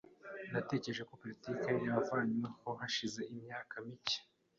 Natekereje 0.51 1.03
ko 1.09 1.13
politiki 1.21 1.67
yavanyweho 1.87 2.69
hashize 2.79 3.21
imyaka 3.33 3.73
mike. 3.85 4.17